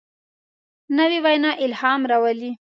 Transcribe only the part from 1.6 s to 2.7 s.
الهام راولي